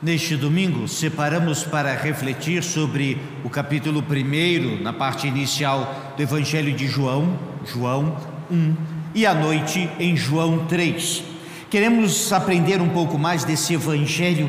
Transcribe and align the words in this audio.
Neste 0.00 0.36
domingo, 0.36 0.86
separamos 0.86 1.64
para 1.64 1.92
refletir 1.92 2.62
sobre 2.62 3.20
o 3.42 3.50
capítulo 3.50 4.00
1, 4.00 4.80
na 4.80 4.92
parte 4.92 5.26
inicial 5.26 6.12
do 6.16 6.22
Evangelho 6.22 6.72
de 6.72 6.86
João, 6.86 7.36
João 7.64 8.16
1, 8.48 8.76
e 9.12 9.26
à 9.26 9.34
noite 9.34 9.90
em 9.98 10.16
João 10.16 10.66
3. 10.66 11.24
Queremos 11.68 12.32
aprender 12.32 12.80
um 12.80 12.90
pouco 12.90 13.18
mais 13.18 13.42
desse 13.42 13.74
Evangelho 13.74 14.48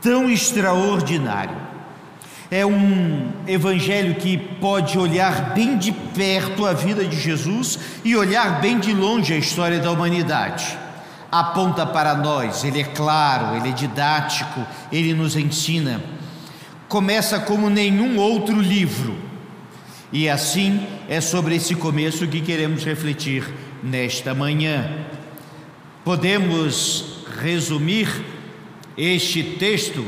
tão 0.00 0.30
extraordinário. 0.30 1.56
É 2.48 2.64
um 2.64 3.28
evangelho 3.48 4.14
que 4.14 4.38
pode 4.38 4.96
olhar 4.96 5.52
bem 5.52 5.78
de 5.78 5.90
perto 5.90 6.64
a 6.64 6.72
vida 6.72 7.04
de 7.04 7.18
Jesus 7.18 7.76
e 8.04 8.16
olhar 8.16 8.60
bem 8.60 8.78
de 8.78 8.92
longe 8.92 9.34
a 9.34 9.36
história 9.36 9.80
da 9.80 9.90
humanidade 9.90 10.78
aponta 11.30 11.86
para 11.86 12.14
nós, 12.14 12.64
ele 12.64 12.80
é 12.80 12.84
claro, 12.84 13.56
ele 13.56 13.68
é 13.68 13.72
didático, 13.72 14.66
ele 14.90 15.14
nos 15.14 15.36
ensina. 15.36 16.02
Começa 16.88 17.38
como 17.38 17.70
nenhum 17.70 18.18
outro 18.18 18.60
livro. 18.60 19.16
E 20.12 20.28
assim 20.28 20.86
é 21.08 21.20
sobre 21.20 21.54
esse 21.54 21.76
começo 21.76 22.26
que 22.26 22.40
queremos 22.40 22.84
refletir 22.84 23.48
nesta 23.82 24.34
manhã. 24.34 24.90
Podemos 26.04 27.24
resumir 27.40 28.08
este 28.96 29.42
texto 29.42 30.04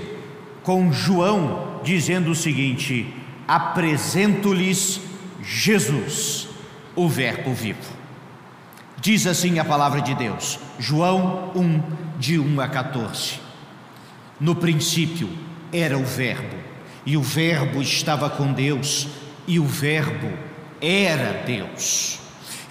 com 0.65 0.93
João 0.93 1.81
dizendo 1.85 2.33
o 2.33 2.35
seguinte: 2.35 3.15
Apresento-lhes 3.47 5.01
Jesus, 5.41 6.49
o 6.97 7.09
Verbo 7.09 7.53
vivo. 7.53 8.02
Diz 9.03 9.27
assim 9.27 9.59
a 9.59 9.65
palavra 9.65 10.01
de 10.01 10.15
Deus, 10.15 10.61
João 10.79 11.51
1, 11.57 11.83
de 12.21 12.39
1 12.39 12.61
a 12.61 12.69
14. 12.69 13.41
No 14.39 14.55
princípio 14.55 15.29
era 15.73 15.99
o 15.99 16.05
Verbo, 16.05 16.57
e 17.05 17.17
o 17.17 17.21
Verbo 17.21 17.83
estava 17.83 18.31
com 18.31 18.53
Deus, 18.53 19.09
e 19.45 19.59
o 19.59 19.65
Verbo 19.65 20.31
era 20.81 21.43
Deus. 21.45 22.21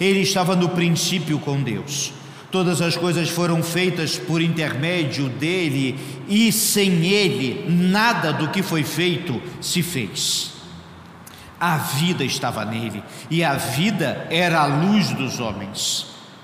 Ele 0.00 0.20
estava 0.20 0.56
no 0.56 0.70
princípio 0.70 1.38
com 1.38 1.62
Deus. 1.62 2.14
Todas 2.50 2.80
as 2.80 2.96
coisas 2.96 3.28
foram 3.28 3.62
feitas 3.62 4.16
por 4.16 4.40
intermédio 4.40 5.28
dele, 5.28 5.98
e 6.26 6.50
sem 6.50 7.04
ele, 7.04 7.70
nada 7.70 8.32
do 8.32 8.48
que 8.48 8.62
foi 8.62 8.84
feito 8.84 9.38
se 9.60 9.82
fez. 9.82 10.54
A 11.60 11.76
vida 11.76 12.24
estava 12.24 12.64
nele, 12.64 13.04
e 13.30 13.44
a 13.44 13.52
vida 13.52 14.26
era 14.30 14.62
a 14.62 14.64
luz 14.64 15.10
dos 15.10 15.38
homens. 15.38 16.11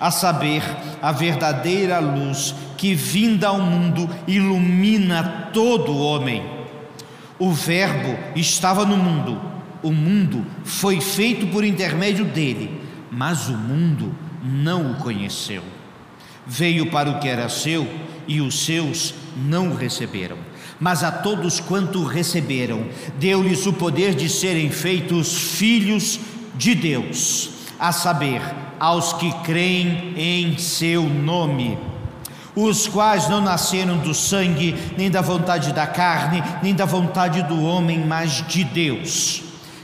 a 0.00 0.10
saber, 0.10 0.62
a 1.00 1.12
verdadeira 1.12 1.98
luz 1.98 2.54
que, 2.76 2.94
vinda 2.94 3.48
ao 3.48 3.60
mundo, 3.60 4.08
ilumina 4.26 5.50
todo 5.52 5.96
homem. 5.96 6.42
O 7.38 7.52
Verbo 7.52 8.16
estava 8.34 8.84
no 8.84 8.96
mundo, 8.96 9.40
o 9.82 9.92
mundo 9.92 10.44
foi 10.64 11.00
feito 11.00 11.46
por 11.48 11.64
intermédio 11.64 12.24
dele, 12.24 12.80
mas 13.10 13.48
o 13.48 13.56
mundo 13.56 14.14
não 14.42 14.92
o 14.92 14.94
conheceu. 14.96 15.62
Veio 16.46 16.86
para 16.86 17.10
o 17.10 17.18
que 17.18 17.28
era 17.28 17.48
seu 17.48 17.86
e 18.26 18.40
os 18.40 18.64
seus 18.64 19.14
não 19.36 19.70
o 19.70 19.74
receberam. 19.74 20.38
Mas 20.78 21.02
a 21.02 21.10
todos 21.10 21.58
quanto 21.58 22.04
receberam, 22.04 22.86
deu-lhes 23.18 23.66
o 23.66 23.72
poder 23.72 24.14
de 24.14 24.28
serem 24.28 24.70
feitos 24.70 25.34
filhos 25.34 26.20
de 26.54 26.74
Deus, 26.74 27.50
a 27.78 27.92
saber, 27.92 28.42
aos 28.78 29.12
que 29.14 29.32
creem 29.42 30.14
em 30.16 30.58
seu 30.58 31.02
nome, 31.02 31.78
os 32.54 32.88
quais 32.88 33.28
não 33.28 33.40
nasceram 33.40 33.98
do 33.98 34.14
sangue, 34.14 34.74
nem 34.96 35.10
da 35.10 35.20
vontade 35.20 35.72
da 35.72 35.86
carne, 35.86 36.42
nem 36.62 36.74
da 36.74 36.86
vontade 36.86 37.42
do 37.42 37.62
homem, 37.62 38.04
mas 38.06 38.46
de 38.46 38.64
Deus. 38.64 39.42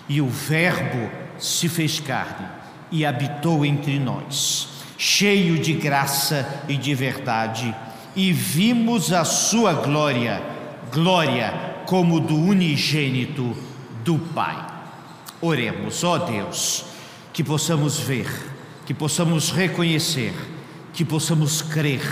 E 0.09 0.21
o 0.21 0.29
Verbo 0.29 1.11
se 1.39 1.69
fez 1.69 2.01
carne 2.01 2.47
e 2.91 3.05
habitou 3.05 3.65
entre 3.65 3.99
nós, 3.99 4.69
cheio 4.97 5.59
de 5.59 5.75
graça 5.75 6.65
e 6.69 6.77
de 6.77 6.95
verdade, 6.95 7.75
e 8.17 8.33
vimos 8.33 9.13
a 9.13 9.25
sua 9.25 9.75
glória, 9.75 10.43
glória 10.93 11.73
como 11.87 12.21
do 12.21 12.37
unigênito 12.37 13.57
do 14.03 14.19
Pai. 14.19 14.67
Oremos, 15.41 16.05
ó 16.05 16.19
Deus, 16.19 16.85
que 17.33 17.43
possamos 17.43 17.99
ver 17.99 18.29
que 18.85 18.93
possamos 18.93 19.51
reconhecer, 19.51 20.35
que 20.93 21.05
possamos 21.05 21.63
crer. 21.63 22.03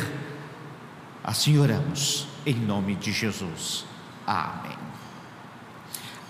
Assim 1.22 1.58
oramos, 1.58 2.26
em 2.46 2.54
nome 2.54 2.94
de 2.94 3.12
Jesus. 3.12 3.84
Amém. 4.26 4.78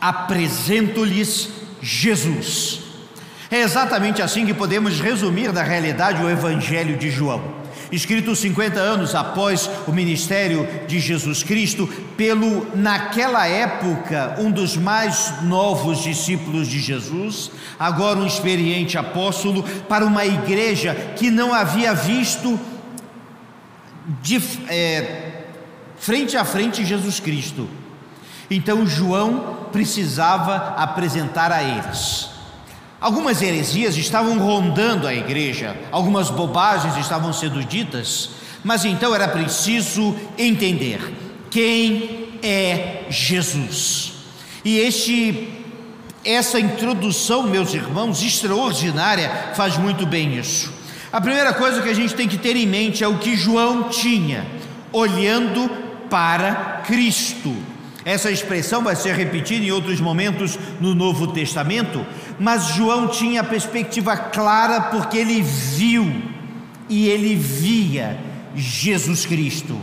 Apresento-lhes 0.01 1.51
Jesus. 1.81 2.81
É 3.51 3.61
exatamente 3.61 4.23
assim 4.23 4.47
que 4.47 4.55
podemos 4.55 5.01
resumir 5.01 5.53
na 5.53 5.63
realidade 5.63 6.23
o 6.23 6.31
Evangelho 6.31 6.97
de 6.97 7.11
João 7.11 7.60
escrito 7.93 8.35
50 8.35 8.79
anos 8.79 9.15
após 9.15 9.69
o 9.87 9.93
ministério 9.93 10.67
de 10.87 11.01
Jesus 11.01 11.43
Cristo, 11.43 11.87
pelo, 12.17 12.67
naquela 12.77 13.47
época, 13.47 14.37
um 14.39 14.51
dos 14.51 14.77
mais 14.77 15.43
novos 15.43 16.03
discípulos 16.03 16.69
de 16.69 16.79
Jesus, 16.79 17.51
agora 17.79 18.19
um 18.19 18.27
experiente 18.27 18.97
apóstolo, 18.97 19.63
para 19.89 20.05
uma 20.05 20.25
igreja 20.25 20.95
que 21.17 21.31
não 21.31 21.53
havia 21.53 21.93
visto 21.95 22.59
de, 24.23 24.41
é, 24.69 25.45
frente 25.99 26.37
a 26.37 26.45
frente 26.45 26.85
Jesus 26.85 27.21
Cristo. 27.21 27.69
Então 28.51 28.87
João 28.87 29.69
precisava 29.73 30.75
apresentar 30.77 31.53
a 31.53 31.63
eles 31.63 32.30
Algumas 33.01 33.41
heresias 33.41 33.97
estavam 33.97 34.39
rondando 34.39 35.07
a 35.07 35.15
igreja, 35.15 35.75
algumas 35.91 36.29
bobagens 36.29 36.97
estavam 36.99 37.33
sendo 37.33 37.65
ditas, 37.65 38.31
mas 38.63 38.85
então 38.85 39.15
era 39.15 39.27
preciso 39.27 40.15
entender 40.37 41.01
quem 41.51 42.29
é 42.43 43.07
Jesus. 43.09 44.13
E 44.63 44.79
este 44.79 45.57
essa 46.23 46.61
introdução, 46.61 47.45
meus 47.45 47.73
irmãos, 47.73 48.23
extraordinária, 48.23 49.53
faz 49.55 49.79
muito 49.79 50.05
bem 50.05 50.37
isso. 50.39 50.71
A 51.11 51.21
primeira 51.21 51.55
coisa 51.55 51.81
que 51.81 51.89
a 51.89 51.95
gente 51.95 52.15
tem 52.15 52.29
que 52.29 52.37
ter 52.37 52.55
em 52.55 52.67
mente 52.67 53.03
é 53.03 53.09
o 53.09 53.17
que 53.17 53.35
João 53.35 53.85
tinha, 53.85 54.47
olhando 54.93 55.71
para 56.11 56.83
Cristo. 56.87 57.57
Essa 58.05 58.31
expressão 58.31 58.83
vai 58.83 58.97
ser 58.97 59.15
repetida 59.15 59.65
em 59.65 59.71
outros 59.71 60.01
momentos 60.01 60.59
no 60.81 60.95
Novo 60.95 61.29
Testamento, 61.29 62.05
mas 62.41 62.69
João 62.69 63.07
tinha 63.07 63.43
a 63.43 63.45
perspectiva 63.45 64.17
clara 64.17 64.81
porque 64.81 65.19
ele 65.19 65.43
viu 65.43 66.11
e 66.89 67.07
ele 67.07 67.35
via 67.37 68.19
Jesus 68.57 69.27
Cristo. 69.27 69.79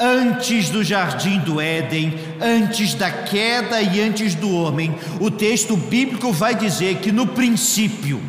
Antes 0.00 0.70
do 0.70 0.82
jardim 0.82 1.38
do 1.40 1.60
Éden, 1.60 2.18
antes 2.40 2.94
da 2.94 3.10
queda 3.10 3.82
e 3.82 4.00
antes 4.00 4.34
do 4.34 4.50
homem, 4.50 4.94
o 5.20 5.30
texto 5.30 5.76
bíblico 5.76 6.32
vai 6.32 6.54
dizer 6.54 6.96
que 7.00 7.12
no 7.12 7.26
princípio, 7.26 8.22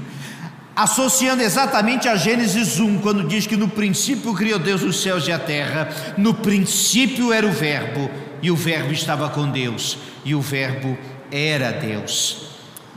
associando 0.75 1.41
exatamente 1.41 2.09
a 2.09 2.17
Gênesis 2.17 2.77
1, 2.77 2.99
quando 2.99 3.23
diz 3.23 3.47
que 3.47 3.55
no 3.55 3.69
princípio 3.69 4.33
criou 4.33 4.59
Deus 4.59 4.83
os 4.83 5.01
céus 5.01 5.25
e 5.29 5.31
a 5.31 5.39
terra, 5.39 5.89
no 6.17 6.33
princípio 6.33 7.31
era 7.31 7.47
o 7.47 7.51
Verbo, 7.53 8.11
e 8.41 8.51
o 8.51 8.55
Verbo 8.55 8.91
estava 8.91 9.29
com 9.29 9.49
Deus, 9.49 9.97
e 10.25 10.35
o 10.35 10.41
Verbo 10.41 10.97
era 11.31 11.71
Deus. 11.71 12.46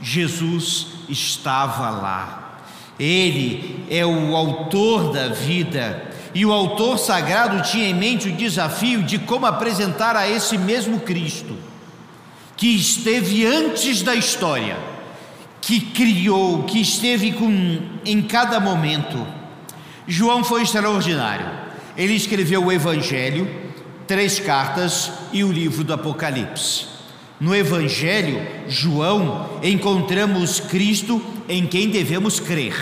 Jesus 0.01 0.87
estava 1.07 1.89
lá. 1.89 2.61
Ele 2.99 3.85
é 3.89 4.05
o 4.05 4.35
autor 4.35 5.11
da 5.11 5.29
vida, 5.29 6.11
e 6.33 6.45
o 6.45 6.51
autor 6.51 6.97
sagrado 6.97 7.61
tinha 7.69 7.89
em 7.89 7.93
mente 7.93 8.29
o 8.29 8.35
desafio 8.35 9.03
de 9.03 9.19
como 9.19 9.45
apresentar 9.45 10.15
a 10.15 10.29
esse 10.29 10.57
mesmo 10.57 10.99
Cristo, 10.99 11.57
que 12.55 12.67
esteve 12.75 13.45
antes 13.45 14.01
da 14.01 14.15
história, 14.15 14.77
que 15.59 15.79
criou, 15.79 16.63
que 16.63 16.79
esteve 16.79 17.33
com, 17.33 17.81
em 18.05 18.21
cada 18.21 18.59
momento. 18.59 19.25
João 20.07 20.43
foi 20.43 20.63
extraordinário. 20.63 21.47
Ele 21.97 22.13
escreveu 22.13 22.65
o 22.65 22.71
Evangelho, 22.71 23.49
três 24.07 24.39
cartas 24.39 25.11
e 25.33 25.43
o 25.43 25.51
livro 25.51 25.83
do 25.83 25.93
Apocalipse. 25.93 26.85
No 27.41 27.55
Evangelho, 27.55 28.39
João, 28.67 29.59
encontramos 29.63 30.59
Cristo 30.59 31.19
em 31.49 31.65
quem 31.65 31.89
devemos 31.89 32.39
crer. 32.39 32.75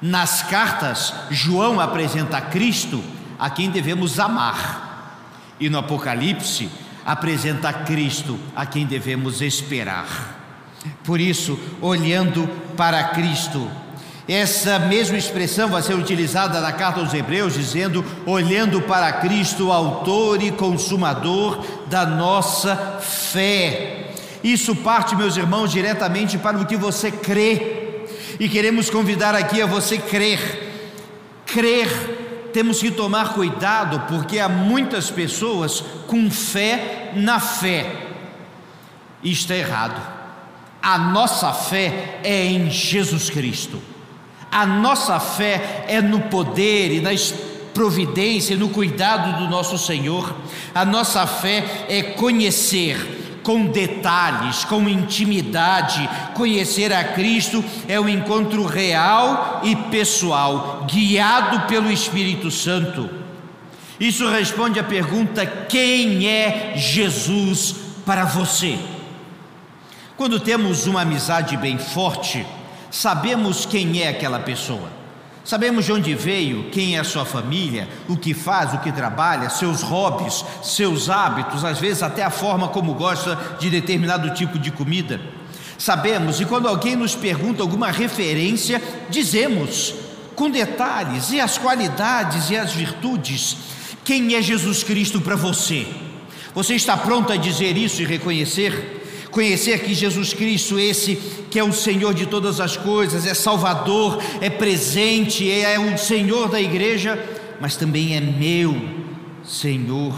Nas 0.00 0.44
cartas, 0.44 1.12
João 1.28 1.80
apresenta 1.80 2.40
Cristo 2.40 3.02
a 3.36 3.50
quem 3.50 3.68
devemos 3.68 4.20
amar. 4.20 5.18
E 5.58 5.68
no 5.68 5.78
Apocalipse, 5.78 6.70
apresenta 7.04 7.72
Cristo 7.72 8.38
a 8.54 8.64
quem 8.64 8.86
devemos 8.86 9.42
esperar. 9.42 10.38
Por 11.02 11.20
isso, 11.20 11.58
olhando 11.80 12.48
para 12.76 13.02
Cristo, 13.08 13.68
essa 14.28 14.78
mesma 14.78 15.18
expressão 15.18 15.68
vai 15.68 15.82
ser 15.82 15.94
utilizada 15.94 16.60
na 16.60 16.72
carta 16.72 17.00
aos 17.00 17.12
Hebreus, 17.12 17.54
dizendo: 17.54 18.04
olhando 18.24 18.80
para 18.82 19.12
Cristo, 19.12 19.72
autor 19.72 20.42
e 20.42 20.52
consumador 20.52 21.64
da 21.86 22.06
nossa 22.06 22.76
fé. 23.00 24.12
Isso 24.44 24.76
parte, 24.76 25.16
meus 25.16 25.36
irmãos, 25.36 25.72
diretamente 25.72 26.38
para 26.38 26.58
o 26.58 26.66
que 26.66 26.76
você 26.76 27.10
crê, 27.10 28.06
e 28.38 28.48
queremos 28.48 28.88
convidar 28.90 29.34
aqui 29.34 29.60
a 29.60 29.66
você 29.66 29.98
crer. 29.98 30.70
Crer, 31.46 32.50
temos 32.52 32.80
que 32.80 32.90
tomar 32.90 33.34
cuidado, 33.34 34.00
porque 34.08 34.38
há 34.38 34.48
muitas 34.48 35.10
pessoas 35.10 35.82
com 36.06 36.30
fé 36.30 37.12
na 37.14 37.40
fé, 37.40 37.90
e 39.22 39.32
está 39.32 39.54
errado. 39.54 40.00
A 40.80 40.98
nossa 40.98 41.52
fé 41.52 42.20
é 42.24 42.44
em 42.46 42.70
Jesus 42.70 43.30
Cristo. 43.30 43.91
A 44.52 44.66
nossa 44.66 45.18
fé 45.18 45.86
é 45.88 46.02
no 46.02 46.20
poder 46.20 46.92
e 46.92 47.00
na 47.00 47.10
providência 47.72 48.54
no 48.54 48.68
cuidado 48.68 49.38
do 49.38 49.48
nosso 49.48 49.78
Senhor. 49.78 50.36
A 50.74 50.84
nossa 50.84 51.26
fé 51.26 51.86
é 51.88 52.02
conhecer 52.02 53.40
com 53.42 53.66
detalhes, 53.66 54.62
com 54.64 54.86
intimidade. 54.88 56.08
Conhecer 56.34 56.92
a 56.92 57.02
Cristo 57.02 57.64
é 57.88 57.98
um 57.98 58.08
encontro 58.08 58.66
real 58.66 59.62
e 59.64 59.74
pessoal, 59.74 60.86
guiado 60.90 61.66
pelo 61.66 61.90
Espírito 61.90 62.50
Santo. 62.50 63.08
Isso 63.98 64.28
responde 64.28 64.78
à 64.78 64.84
pergunta: 64.84 65.46
quem 65.46 66.28
é 66.28 66.74
Jesus 66.76 67.74
para 68.04 68.24
você? 68.24 68.78
Quando 70.16 70.38
temos 70.38 70.86
uma 70.86 71.00
amizade 71.00 71.56
bem 71.56 71.78
forte, 71.78 72.46
sabemos 72.92 73.64
quem 73.66 74.02
é 74.02 74.08
aquela 74.08 74.38
pessoa. 74.38 74.88
Sabemos 75.44 75.86
de 75.86 75.92
onde 75.92 76.14
veio, 76.14 76.70
quem 76.70 76.94
é 76.94 77.00
a 77.00 77.04
sua 77.04 77.24
família, 77.24 77.88
o 78.08 78.16
que 78.16 78.32
faz, 78.32 78.74
o 78.74 78.78
que 78.78 78.92
trabalha, 78.92 79.50
seus 79.50 79.82
hobbies, 79.82 80.44
seus 80.62 81.10
hábitos, 81.10 81.64
às 81.64 81.80
vezes 81.80 82.04
até 82.04 82.22
a 82.22 82.30
forma 82.30 82.68
como 82.68 82.94
gosta 82.94 83.56
de 83.58 83.68
determinado 83.68 84.32
tipo 84.34 84.56
de 84.56 84.70
comida. 84.70 85.20
Sabemos, 85.76 86.40
e 86.40 86.44
quando 86.44 86.68
alguém 86.68 86.94
nos 86.94 87.16
pergunta 87.16 87.60
alguma 87.60 87.90
referência, 87.90 88.80
dizemos 89.10 89.94
com 90.36 90.48
detalhes 90.48 91.32
e 91.32 91.40
as 91.40 91.58
qualidades 91.58 92.50
e 92.50 92.56
as 92.56 92.72
virtudes. 92.72 93.56
Quem 94.04 94.36
é 94.36 94.42
Jesus 94.42 94.84
Cristo 94.84 95.20
para 95.20 95.34
você? 95.34 95.88
Você 96.54 96.74
está 96.74 96.96
pronto 96.96 97.32
a 97.32 97.36
dizer 97.36 97.76
isso 97.76 98.00
e 98.00 98.04
reconhecer? 98.04 99.01
Conhecer 99.32 99.82
que 99.82 99.94
Jesus 99.94 100.34
Cristo, 100.34 100.78
esse 100.78 101.16
que 101.50 101.58
é 101.58 101.64
o 101.64 101.72
Senhor 101.72 102.14
de 102.14 102.26
todas 102.26 102.60
as 102.60 102.76
coisas, 102.76 103.26
é 103.26 103.34
Salvador, 103.34 104.22
é 104.40 104.48
presente, 104.48 105.50
é 105.50 105.78
o 105.80 105.98
Senhor 105.98 106.48
da 106.48 106.60
igreja, 106.60 107.18
mas 107.60 107.74
também 107.74 108.14
é 108.14 108.20
meu 108.20 108.76
Senhor. 109.42 110.14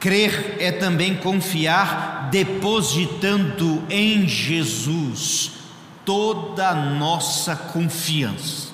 Crer 0.00 0.56
é 0.58 0.72
também 0.72 1.16
confiar, 1.16 2.28
depositando 2.30 3.84
em 3.90 4.26
Jesus 4.26 5.52
toda 6.04 6.70
a 6.70 6.74
nossa 6.74 7.54
confiança. 7.54 8.68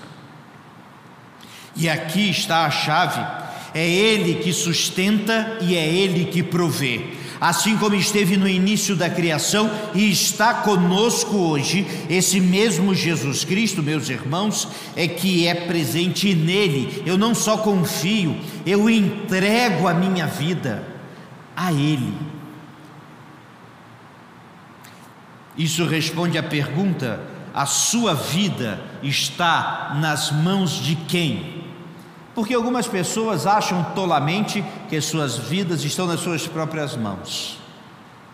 E 1.75 1.89
aqui 1.89 2.31
está 2.31 2.67
a 2.67 2.71
chave: 2.71 3.21
é 3.75 3.85
Ele 3.89 4.35
que 4.35 4.53
sustenta 4.53 5.59
e 5.61 5.75
é 5.77 5.89
Ele 5.89 6.27
que 6.27 6.43
provê 6.43 7.24
assim 7.45 7.77
como 7.77 7.95
esteve 7.95 8.39
no 8.39 8.49
início 8.49 8.97
da 8.97 9.11
criação 9.11 9.71
e 9.95 10.11
está 10.11 10.55
conosco 10.55 11.37
hoje, 11.37 11.87
esse 12.09 12.41
mesmo 12.41 12.95
Jesus 12.95 13.45
Cristo, 13.45 13.83
meus 13.83 14.09
irmãos, 14.09 14.67
é 14.97 15.07
que 15.07 15.47
é 15.47 15.55
presente 15.55 16.35
nele. 16.35 17.03
Eu 17.05 17.19
não 17.19 17.35
só 17.35 17.59
confio, 17.59 18.35
eu 18.65 18.89
entrego 18.89 19.87
a 19.87 19.93
minha 19.93 20.27
vida 20.27 20.89
a 21.55 21.71
Ele. 21.71 22.15
Isso 25.55 25.85
responde 25.85 26.39
à 26.39 26.43
pergunta: 26.43 27.21
a 27.53 27.67
sua 27.67 28.15
vida 28.15 28.83
está 29.03 29.99
nas 30.01 30.33
mãos 30.33 30.83
de 30.83 30.97
quem? 30.97 31.54
Porque 32.35 32.55
algumas 32.55 32.89
pessoas 32.89 33.47
acham 33.47 33.83
tolamente 33.95 34.65
que 34.89 35.01
suas 35.01 35.39
vidas 35.39 35.85
estão 35.85 36.07
nas 36.07 36.21
suas 36.21 36.47
próprias 36.47 36.97
mãos. 36.97 37.59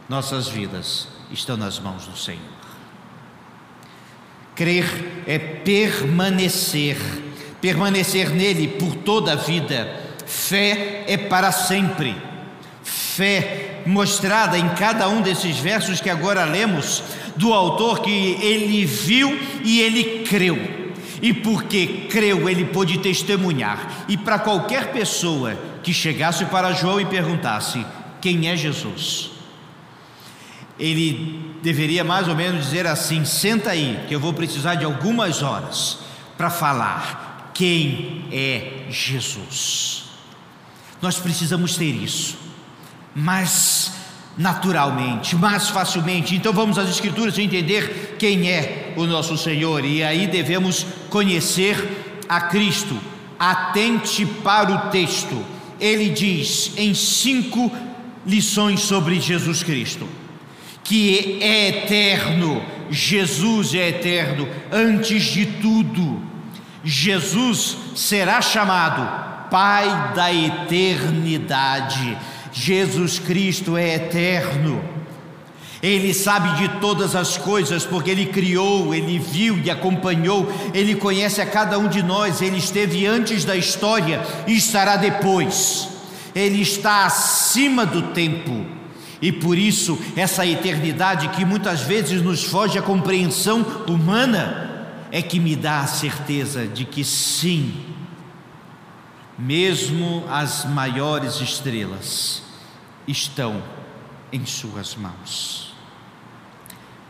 Nossas 0.08 0.48
vidas 0.48 1.08
estão 1.30 1.56
nas 1.56 1.78
mãos 1.78 2.06
do 2.06 2.16
Senhor. 2.16 2.40
Crer 4.54 5.22
é 5.26 5.38
permanecer, 5.38 6.96
permanecer 7.60 8.30
nele 8.30 8.68
por 8.68 8.96
toda 8.96 9.32
a 9.32 9.36
vida. 9.36 10.00
Fé 10.26 11.04
é 11.06 11.16
para 11.16 11.52
sempre. 11.52 12.16
Fé 12.82 13.82
mostrada 13.84 14.58
em 14.58 14.68
cada 14.70 15.08
um 15.08 15.20
desses 15.20 15.58
versos 15.58 16.00
que 16.00 16.08
agora 16.08 16.44
lemos, 16.44 17.02
do 17.36 17.52
autor 17.52 18.00
que 18.00 18.38
ele 18.40 18.84
viu 18.84 19.38
e 19.62 19.80
ele 19.80 20.24
creu 20.24 20.79
e 21.22 21.32
porque 21.34 22.06
creu, 22.10 22.48
ele 22.48 22.64
pôde 22.66 22.98
testemunhar. 22.98 24.04
E 24.08 24.16
para 24.16 24.38
qualquer 24.38 24.92
pessoa 24.92 25.56
que 25.82 25.92
chegasse 25.92 26.44
para 26.46 26.72
João 26.72 27.00
e 27.00 27.04
perguntasse: 27.04 27.84
Quem 28.20 28.48
é 28.48 28.56
Jesus? 28.56 29.30
Ele 30.78 31.54
deveria 31.62 32.02
mais 32.02 32.28
ou 32.28 32.34
menos 32.34 32.64
dizer 32.64 32.86
assim: 32.86 33.24
Senta 33.24 33.70
aí, 33.70 34.04
que 34.08 34.14
eu 34.14 34.20
vou 34.20 34.32
precisar 34.32 34.76
de 34.76 34.84
algumas 34.84 35.42
horas 35.42 35.98
para 36.36 36.48
falar 36.48 37.50
quem 37.52 38.24
é 38.32 38.86
Jesus. 38.88 40.04
Nós 41.02 41.18
precisamos 41.18 41.76
ter 41.76 41.90
isso, 41.90 42.36
mas 43.14 43.89
naturalmente, 44.40 45.36
mais 45.36 45.68
facilmente. 45.68 46.34
Então 46.34 46.52
vamos 46.52 46.78
às 46.78 46.88
Escrituras 46.88 47.38
entender 47.38 48.16
quem 48.18 48.50
é 48.50 48.94
o 48.96 49.04
nosso 49.06 49.36
Senhor 49.36 49.84
e 49.84 50.02
aí 50.02 50.26
devemos 50.26 50.86
conhecer 51.10 52.22
a 52.28 52.40
Cristo. 52.40 52.96
Atente 53.38 54.24
para 54.24 54.72
o 54.72 54.90
texto. 54.90 55.44
Ele 55.78 56.08
diz 56.08 56.72
em 56.76 56.94
cinco 56.94 57.70
lições 58.26 58.80
sobre 58.80 59.20
Jesus 59.20 59.62
Cristo 59.62 60.06
que 60.82 61.38
é 61.40 61.68
eterno, 61.68 62.60
Jesus 62.90 63.74
é 63.74 63.90
eterno 63.90 64.48
antes 64.72 65.22
de 65.22 65.46
tudo. 65.46 66.20
Jesus 66.82 67.76
será 67.94 68.42
chamado 68.42 69.30
Pai 69.48 70.12
da 70.14 70.32
eternidade. 70.32 72.18
Jesus 72.52 73.18
Cristo 73.18 73.76
é 73.76 73.94
eterno. 73.94 74.82
Ele 75.82 76.12
sabe 76.12 76.58
de 76.58 76.80
todas 76.80 77.16
as 77.16 77.38
coisas, 77.38 77.86
porque 77.86 78.10
Ele 78.10 78.26
criou, 78.26 78.94
Ele 78.94 79.18
viu 79.18 79.58
e 79.58 79.70
acompanhou, 79.70 80.52
Ele 80.74 80.94
conhece 80.94 81.40
a 81.40 81.46
cada 81.46 81.78
um 81.78 81.88
de 81.88 82.02
nós, 82.02 82.42
Ele 82.42 82.58
esteve 82.58 83.06
antes 83.06 83.44
da 83.44 83.56
história 83.56 84.20
e 84.46 84.56
estará 84.56 84.96
depois. 84.96 85.88
Ele 86.34 86.60
está 86.60 87.06
acima 87.06 87.86
do 87.86 88.02
tempo. 88.12 88.66
E 89.22 89.32
por 89.32 89.56
isso, 89.56 89.98
essa 90.16 90.46
eternidade 90.46 91.28
que 91.28 91.44
muitas 91.44 91.80
vezes 91.80 92.22
nos 92.22 92.44
foge 92.44 92.78
à 92.78 92.82
compreensão 92.82 93.64
humana, 93.86 94.68
é 95.12 95.20
que 95.20 95.40
me 95.40 95.56
dá 95.56 95.80
a 95.80 95.86
certeza 95.86 96.66
de 96.66 96.84
que 96.84 97.04
sim, 97.04 97.74
mesmo 99.40 100.24
as 100.28 100.66
maiores 100.66 101.40
estrelas 101.40 102.42
estão 103.08 103.62
em 104.30 104.44
Suas 104.44 104.94
mãos. 104.94 105.74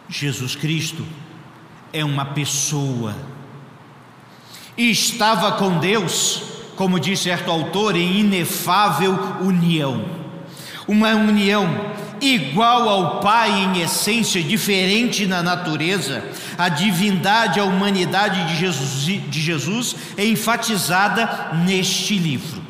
Jesus 0.09 0.55
Cristo 0.55 1.05
é 1.93 2.05
uma 2.05 2.25
pessoa 2.25 3.17
e 4.77 4.91
estava 4.91 5.53
com 5.53 5.79
Deus, 5.79 6.43
como 6.77 7.01
diz 7.01 7.19
certo 7.19 7.51
autor, 7.51 7.97
em 7.97 8.21
inefável 8.21 9.13
união, 9.41 10.05
uma 10.87 11.11
união 11.11 11.69
igual 12.21 12.89
ao 12.89 13.21
Pai 13.21 13.51
em 13.51 13.81
essência, 13.81 14.43
diferente 14.43 15.27
na 15.27 15.43
natureza, 15.43 16.25
a 16.57 16.69
divindade, 16.69 17.61
a 17.61 17.65
humanidade 17.65 18.47
de 18.49 18.57
Jesus, 18.57 19.05
de 19.29 19.41
Jesus 19.41 19.97
é 20.17 20.25
enfatizada 20.25 21.51
neste 21.65 22.17
livro. 22.17 22.61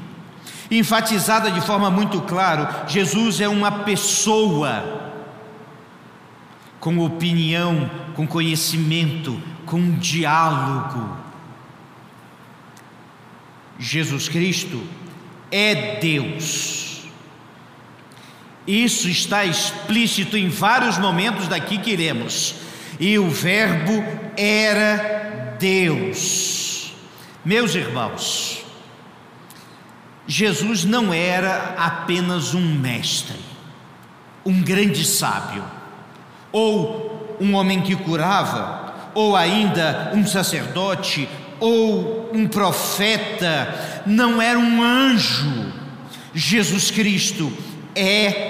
enfatizada 0.70 1.50
de 1.50 1.60
forma 1.60 1.90
muito 1.90 2.20
clara: 2.22 2.84
Jesus 2.86 3.40
é 3.40 3.48
uma 3.48 3.70
pessoa 3.70 5.00
com 6.78 6.98
opinião, 6.98 7.90
com 8.14 8.26
conhecimento, 8.26 9.40
com 9.66 9.98
diálogo. 9.98 11.16
Jesus 13.78 14.28
Cristo 14.28 14.82
é 15.50 15.98
Deus. 16.00 16.89
Isso 18.70 19.08
está 19.08 19.44
explícito 19.44 20.36
em 20.36 20.48
vários 20.48 20.96
momentos 20.96 21.48
daqui 21.48 21.76
que 21.76 21.90
iremos. 21.90 22.54
E 23.00 23.18
o 23.18 23.28
Verbo 23.28 24.04
era 24.36 25.56
Deus. 25.58 26.94
Meus 27.44 27.74
irmãos, 27.74 28.64
Jesus 30.24 30.84
não 30.84 31.12
era 31.12 31.74
apenas 31.76 32.54
um 32.54 32.60
mestre, 32.60 33.34
um 34.46 34.62
grande 34.62 35.04
sábio, 35.04 35.64
ou 36.52 37.36
um 37.40 37.54
homem 37.56 37.82
que 37.82 37.96
curava, 37.96 39.10
ou 39.16 39.34
ainda 39.34 40.12
um 40.14 40.24
sacerdote, 40.24 41.28
ou 41.58 42.30
um 42.32 42.46
profeta, 42.46 44.02
não 44.06 44.40
era 44.40 44.60
um 44.60 44.80
anjo. 44.80 45.72
Jesus 46.32 46.92
Cristo 46.92 47.52
é 47.96 48.49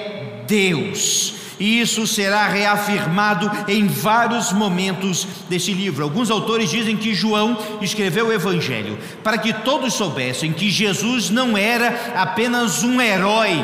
Deus. 0.50 1.34
E 1.60 1.78
isso 1.80 2.06
será 2.06 2.48
reafirmado 2.48 3.50
em 3.68 3.86
vários 3.86 4.50
momentos 4.50 5.26
desse 5.48 5.72
livro. 5.72 6.02
Alguns 6.02 6.30
autores 6.30 6.70
dizem 6.70 6.96
que 6.96 7.14
João 7.14 7.56
escreveu 7.80 8.28
o 8.28 8.32
Evangelho 8.32 8.98
para 9.22 9.38
que 9.38 9.52
todos 9.52 9.92
soubessem 9.92 10.54
que 10.54 10.70
Jesus 10.70 11.28
não 11.28 11.56
era 11.56 12.14
apenas 12.16 12.82
um 12.82 12.98
herói, 12.98 13.62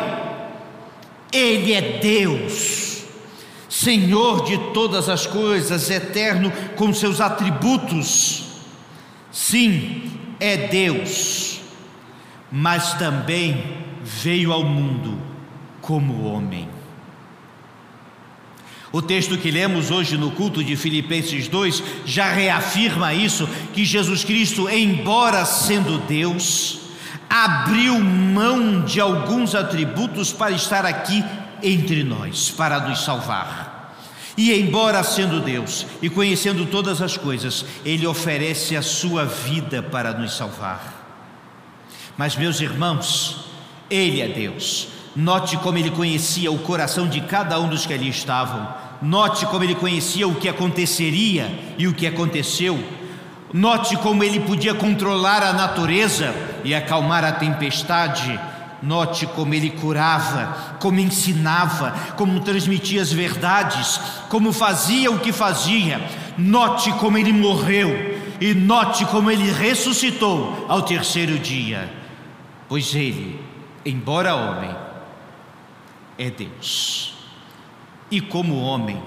ele 1.32 1.72
é 1.72 1.98
Deus, 1.98 3.04
Senhor 3.66 4.44
de 4.44 4.58
todas 4.74 5.08
as 5.08 5.26
coisas, 5.26 5.90
eterno 5.90 6.52
com 6.76 6.92
seus 6.92 7.18
atributos. 7.18 8.44
Sim, 9.32 10.12
é 10.38 10.68
Deus, 10.68 11.60
mas 12.52 12.92
também 12.94 13.64
veio 14.02 14.52
ao 14.52 14.64
mundo 14.64 15.18
como 15.80 16.24
homem. 16.24 16.75
O 18.96 19.02
texto 19.02 19.36
que 19.36 19.50
lemos 19.50 19.90
hoje 19.90 20.16
no 20.16 20.30
culto 20.30 20.64
de 20.64 20.74
Filipenses 20.74 21.48
2 21.48 21.82
já 22.06 22.32
reafirma 22.32 23.12
isso: 23.12 23.46
que 23.74 23.84
Jesus 23.84 24.24
Cristo, 24.24 24.70
embora 24.70 25.44
sendo 25.44 25.98
Deus, 25.98 26.78
abriu 27.28 28.00
mão 28.00 28.80
de 28.80 28.98
alguns 28.98 29.54
atributos 29.54 30.32
para 30.32 30.52
estar 30.52 30.86
aqui 30.86 31.22
entre 31.62 32.02
nós, 32.04 32.48
para 32.48 32.88
nos 32.88 33.04
salvar. 33.04 33.94
E 34.34 34.50
embora 34.58 35.02
sendo 35.02 35.42
Deus 35.42 35.86
e 36.00 36.08
conhecendo 36.08 36.64
todas 36.64 37.02
as 37.02 37.18
coisas, 37.18 37.66
Ele 37.84 38.06
oferece 38.06 38.78
a 38.78 38.80
sua 38.80 39.26
vida 39.26 39.82
para 39.82 40.14
nos 40.14 40.34
salvar. 40.34 41.04
Mas, 42.16 42.34
meus 42.34 42.62
irmãos, 42.62 43.44
Ele 43.90 44.22
é 44.22 44.28
Deus. 44.28 44.88
Note 45.14 45.58
como 45.58 45.76
Ele 45.76 45.90
conhecia 45.90 46.50
o 46.50 46.58
coração 46.58 47.06
de 47.06 47.20
cada 47.20 47.60
um 47.60 47.68
dos 47.68 47.84
que 47.84 47.92
ali 47.92 48.08
estavam. 48.08 48.85
Note 49.00 49.46
como 49.46 49.64
Ele 49.64 49.74
conhecia 49.74 50.26
o 50.26 50.34
que 50.34 50.48
aconteceria 50.48 51.74
e 51.78 51.86
o 51.86 51.94
que 51.94 52.06
aconteceu. 52.06 52.78
Note 53.52 53.96
como 53.98 54.24
Ele 54.24 54.40
podia 54.40 54.74
controlar 54.74 55.42
a 55.42 55.52
natureza 55.52 56.34
e 56.64 56.74
acalmar 56.74 57.24
a 57.24 57.32
tempestade 57.32 58.38
Note 58.82 59.26
como 59.26 59.54
ele 59.54 59.70
curava, 59.70 60.76
como 60.78 61.00
ensinava, 61.00 61.92
como 62.16 62.40
transmitia 62.40 63.00
as 63.00 63.10
verdades, 63.10 63.98
como 64.28 64.52
fazia 64.52 65.10
o 65.10 65.18
que 65.18 65.32
fazia. 65.32 66.00
Note 66.36 66.92
como 66.92 67.16
ele 67.16 67.32
morreu 67.32 68.16
e 68.40 68.52
note 68.52 69.06
como 69.06 69.30
ele 69.30 69.50
ressuscitou 69.50 70.66
ao 70.68 70.82
terceiro 70.82 71.38
dia. 71.38 71.90
Pois 72.68 72.94
ele, 72.94 73.40
embora 73.84 74.36
homem, 74.36 74.76
é 76.18 76.28
Deus. 76.28 77.15
E 78.10 78.20
como 78.20 78.60
homem, 78.60 79.02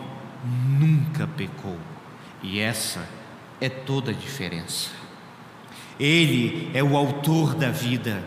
nunca 0.79 1.27
pecou. 1.27 1.77
E 2.41 2.60
essa 2.60 3.08
é 3.60 3.70
toda 3.70 4.12
a 4.12 4.13
diferença. 4.13 4.89
Ele 6.00 6.72
é 6.74 6.84
o 6.84 6.96
autor 6.96 7.53
da 7.56 7.70
vida 7.70 8.24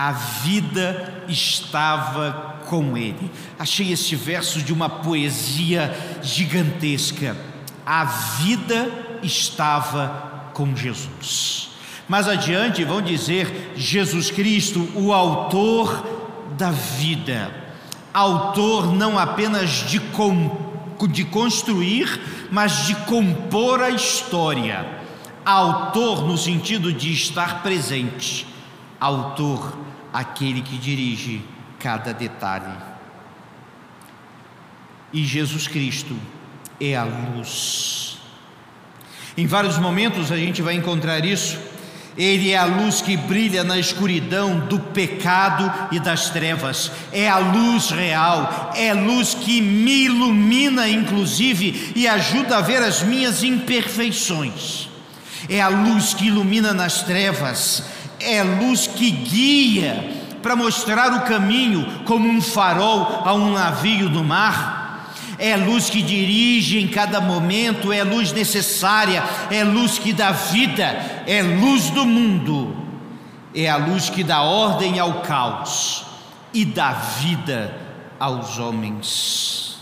a 0.00 0.12
vida 0.12 1.24
estava 1.26 2.60
com 2.66 2.96
ele. 2.96 3.28
Achei 3.58 3.92
este 3.92 4.14
verso 4.14 4.62
de 4.62 4.72
uma 4.72 4.88
poesia 4.88 5.92
gigantesca. 6.22 7.36
A 7.84 8.04
vida 8.04 8.88
estava 9.24 10.52
com 10.54 10.76
Jesus. 10.76 11.70
Mais 12.08 12.28
adiante 12.28 12.84
vão 12.84 13.02
dizer 13.02 13.72
Jesus 13.74 14.30
Cristo, 14.30 14.88
o 14.94 15.12
autor 15.12 16.06
da 16.56 16.70
vida. 16.70 17.52
Autor 18.18 18.92
não 18.92 19.16
apenas 19.16 19.70
de, 19.88 20.00
de 21.08 21.24
construir, 21.24 22.48
mas 22.50 22.84
de 22.84 22.96
compor 22.96 23.80
a 23.80 23.90
história. 23.90 24.84
Autor 25.44 26.26
no 26.26 26.36
sentido 26.36 26.92
de 26.92 27.12
estar 27.12 27.62
presente. 27.62 28.44
Autor 28.98 29.78
aquele 30.12 30.62
que 30.62 30.76
dirige 30.78 31.44
cada 31.78 32.12
detalhe. 32.12 32.76
E 35.12 35.24
Jesus 35.24 35.68
Cristo 35.68 36.16
é 36.80 36.96
a 36.96 37.04
luz. 37.04 38.18
Em 39.36 39.46
vários 39.46 39.78
momentos 39.78 40.32
a 40.32 40.36
gente 40.36 40.60
vai 40.60 40.74
encontrar 40.74 41.24
isso. 41.24 41.56
Ele 42.18 42.50
é 42.50 42.58
a 42.58 42.64
luz 42.64 43.00
que 43.00 43.16
brilha 43.16 43.62
na 43.62 43.78
escuridão 43.78 44.58
do 44.58 44.80
pecado 44.80 45.72
e 45.92 46.00
das 46.00 46.30
trevas. 46.30 46.90
É 47.12 47.28
a 47.28 47.38
luz 47.38 47.90
real, 47.90 48.72
é 48.76 48.92
luz 48.92 49.34
que 49.34 49.60
me 49.60 50.06
ilumina, 50.06 50.88
inclusive, 50.88 51.92
e 51.94 52.08
ajuda 52.08 52.58
a 52.58 52.60
ver 52.60 52.82
as 52.82 53.04
minhas 53.04 53.44
imperfeições. 53.44 54.88
É 55.48 55.60
a 55.60 55.68
luz 55.68 56.12
que 56.12 56.26
ilumina 56.26 56.74
nas 56.74 57.02
trevas, 57.02 57.84
é 58.18 58.42
luz 58.42 58.88
que 58.88 59.10
guia 59.12 60.18
para 60.42 60.56
mostrar 60.56 61.12
o 61.12 61.20
caminho 61.20 61.86
como 62.04 62.28
um 62.28 62.40
farol 62.40 63.22
a 63.24 63.32
um 63.32 63.52
navio 63.52 64.08
do 64.08 64.24
mar. 64.24 64.77
É 65.38 65.56
luz 65.56 65.88
que 65.88 66.02
dirige 66.02 66.80
em 66.80 66.88
cada 66.88 67.20
momento, 67.20 67.92
é 67.92 68.02
luz 68.02 68.32
necessária, 68.32 69.22
é 69.50 69.62
luz 69.62 69.98
que 69.98 70.12
dá 70.12 70.32
vida, 70.32 70.84
é 71.26 71.42
luz 71.42 71.90
do 71.90 72.04
mundo, 72.04 72.76
é 73.54 73.70
a 73.70 73.76
luz 73.76 74.10
que 74.10 74.24
dá 74.24 74.42
ordem 74.42 74.98
ao 74.98 75.20
caos 75.22 76.04
e 76.52 76.64
dá 76.64 76.92
vida 76.92 77.72
aos 78.18 78.58
homens. 78.58 79.78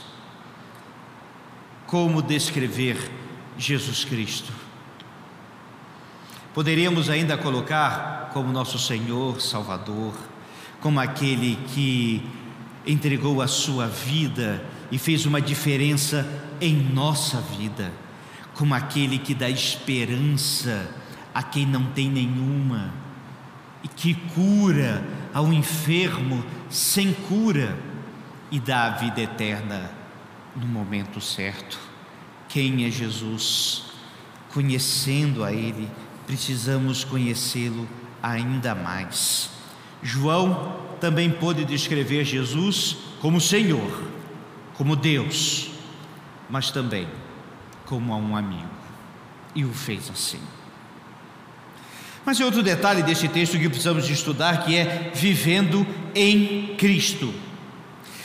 Como 1.86 2.20
descrever 2.20 3.10
Jesus 3.56 4.04
Cristo? 4.04 4.52
Poderíamos 6.52 7.08
ainda 7.08 7.36
colocar 7.36 8.30
como 8.32 8.52
nosso 8.52 8.78
Senhor, 8.78 9.40
Salvador, 9.40 10.14
como 10.80 11.00
aquele 11.00 11.56
que 11.74 12.22
entregou 12.86 13.40
a 13.40 13.48
sua 13.48 13.86
vida 13.86 14.64
e 14.90 14.98
fez 14.98 15.26
uma 15.26 15.40
diferença 15.40 16.26
em 16.60 16.74
nossa 16.74 17.40
vida, 17.40 17.92
como 18.54 18.74
aquele 18.74 19.18
que 19.18 19.34
dá 19.34 19.48
esperança 19.48 20.88
a 21.34 21.42
quem 21.42 21.66
não 21.66 21.84
tem 21.86 22.08
nenhuma 22.08 22.94
e 23.84 23.88
que 23.88 24.14
cura 24.14 25.04
ao 25.34 25.52
enfermo 25.52 26.44
sem 26.70 27.12
cura 27.12 27.76
e 28.50 28.58
dá 28.58 28.84
a 28.86 28.90
vida 28.90 29.20
eterna 29.20 29.90
no 30.54 30.66
momento 30.66 31.20
certo. 31.20 31.78
Quem 32.48 32.86
é 32.86 32.90
Jesus? 32.90 33.84
Conhecendo 34.52 35.44
a 35.44 35.52
Ele, 35.52 35.88
precisamos 36.26 37.04
conhecê-lo 37.04 37.86
ainda 38.22 38.74
mais. 38.74 39.50
João 40.02 40.76
também 41.00 41.30
pôde 41.30 41.64
descrever 41.64 42.24
Jesus 42.24 42.96
como 43.20 43.40
Senhor, 43.40 44.15
como 44.76 44.94
Deus, 44.94 45.70
mas 46.48 46.70
também 46.70 47.08
como 47.84 48.14
um 48.16 48.36
amigo, 48.36 48.68
e 49.54 49.64
o 49.64 49.72
fez 49.72 50.10
assim. 50.10 50.40
Mas 52.24 52.36
tem 52.36 52.44
outro 52.44 52.62
detalhe 52.62 53.02
desse 53.02 53.28
texto 53.28 53.58
que 53.58 53.68
precisamos 53.68 54.10
estudar, 54.10 54.64
que 54.64 54.76
é 54.76 55.12
vivendo 55.14 55.86
em 56.14 56.74
Cristo. 56.76 57.32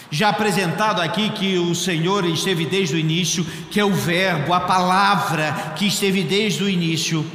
Já 0.09 0.29
apresentado 0.29 0.99
aqui 1.01 1.29
que 1.29 1.57
o 1.57 1.75
Senhor 1.75 2.25
esteve 2.25 2.65
desde 2.65 2.95
o 2.95 2.97
início, 2.97 3.45
que 3.69 3.79
é 3.79 3.85
o 3.85 3.93
Verbo, 3.93 4.53
a 4.53 4.59
palavra 4.59 5.73
que 5.75 5.85
esteve 5.85 6.23
desde 6.23 6.63
o 6.63 6.69
início 6.69 7.25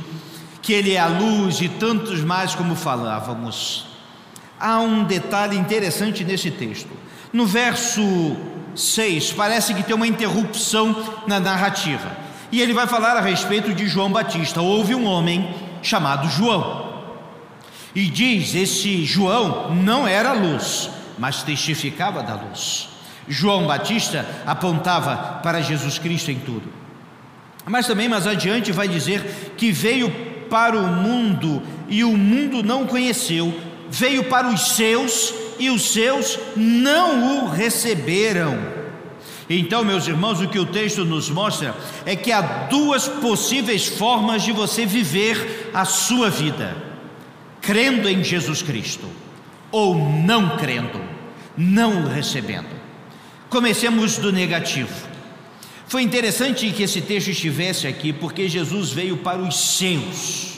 que 0.61 0.73
Ele 0.73 0.95
é 0.95 0.99
a 0.99 1.07
luz 1.07 1.61
e 1.61 1.69
tantos 1.69 2.23
mais 2.23 2.57
como 2.57 2.75
falávamos. 2.75 3.87
Há 4.59 4.81
um 4.81 5.05
detalhe 5.05 5.57
interessante 5.57 6.25
nesse 6.25 6.51
texto. 6.51 6.91
No 7.33 7.47
verso 7.47 8.03
6, 8.77 9.33
parece 9.33 9.75
que 9.75 9.83
tem 9.83 9.97
uma 9.97 10.07
interrupção 10.07 10.95
na 11.27 11.41
narrativa. 11.41 12.17
E 12.53 12.61
ele 12.61 12.73
vai 12.73 12.87
falar 12.87 13.17
a 13.17 13.21
respeito 13.21 13.75
de 13.75 13.89
João 13.89 14.13
Batista. 14.13 14.61
Houve 14.61 14.95
um 14.95 15.07
homem 15.07 15.55
chamado 15.83 16.29
João. 16.29 16.87
E 17.95 18.07
diz: 18.07 18.55
esse 18.55 19.05
João 19.05 19.75
não 19.75 20.07
era 20.07 20.33
luz, 20.33 20.91
mas 21.19 21.43
testificava 21.43 22.23
da 22.23 22.35
luz. 22.35 22.89
João 23.29 23.67
Batista 23.67 24.27
apontava 24.47 25.41
para 25.43 25.61
Jesus 25.61 25.99
Cristo 25.99 26.31
em 26.31 26.39
tudo. 26.39 26.73
Mas 27.65 27.87
também 27.87 28.09
mais 28.09 28.27
adiante 28.27 28.71
vai 28.71 28.87
dizer 28.87 29.55
que 29.57 29.73
veio 29.73 30.11
para 30.49 30.79
o 30.79 30.87
mundo 30.87 31.63
e 31.89 32.05
o 32.05 32.17
mundo 32.17 32.63
não 32.63 32.87
conheceu, 32.87 33.59
veio 33.91 34.25
para 34.25 34.49
os 34.49 34.77
seus 34.77 35.35
e 35.59 35.71
os 35.71 35.93
seus 35.93 36.39
não 36.57 37.45
o 37.45 37.49
receberam. 37.49 38.59
Então, 39.49 39.85
meus 39.85 40.09
irmãos, 40.09 40.41
o 40.41 40.49
que 40.49 40.59
o 40.59 40.67
texto 40.67 41.05
nos 41.05 41.31
mostra 41.31 41.75
é 42.05 42.17
que 42.17 42.33
há 42.33 42.41
duas 42.41 43.07
possíveis 43.07 43.87
formas 43.87 44.43
de 44.43 44.53
você 44.53 44.85
viver 44.85 45.71
a 45.73 45.85
sua 45.85 46.29
vida: 46.29 46.77
crendo 47.61 48.09
em 48.09 48.25
Jesus 48.25 48.63
Cristo 48.63 49.07
ou 49.71 49.95
não 49.95 50.57
crendo, 50.57 51.01
não 51.57 52.03
o 52.03 52.09
recebendo. 52.09 52.69
Comecemos 53.49 54.19
do 54.19 54.33
negativo. 54.33 54.93
Foi 55.87 56.03
interessante 56.03 56.71
que 56.73 56.83
esse 56.83 57.01
texto 57.01 57.29
estivesse 57.29 57.87
aqui, 57.87 58.13
porque 58.13 58.49
Jesus 58.49 58.91
veio 58.91 59.19
para 59.19 59.39
os 59.39 59.79
seus, 59.79 60.56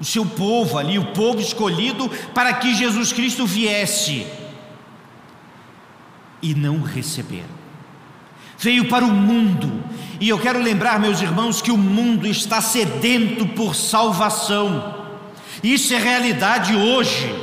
o 0.00 0.04
seu 0.04 0.26
povo 0.26 0.76
ali, 0.78 0.98
o 0.98 1.12
povo 1.12 1.40
escolhido 1.40 2.08
para 2.34 2.52
que 2.54 2.74
Jesus 2.74 3.12
Cristo 3.12 3.46
viesse, 3.46 4.26
e 6.42 6.54
não 6.54 6.82
receberam. 6.82 7.64
Veio 8.58 8.88
para 8.88 9.04
o 9.04 9.10
mundo, 9.10 9.82
e 10.20 10.28
eu 10.28 10.38
quero 10.38 10.60
lembrar, 10.60 10.98
meus 11.00 11.20
irmãos, 11.20 11.62
que 11.62 11.70
o 11.70 11.78
mundo 11.78 12.26
está 12.26 12.60
sedento 12.60 13.46
por 13.48 13.74
salvação, 13.74 15.06
isso 15.62 15.94
é 15.94 15.98
realidade 15.98 16.74
hoje. 16.76 17.34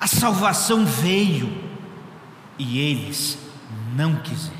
A 0.00 0.06
salvação 0.06 0.84
veio, 0.84 1.52
e 2.58 2.78
eles 2.78 3.38
não 3.94 4.16
quiseram. 4.16 4.55